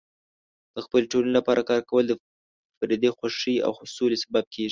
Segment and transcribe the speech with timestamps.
[0.73, 2.13] د خپلې ټولنې لپاره کار کول د
[2.77, 4.59] فردي خوښۍ او د سولې سبب کیږي.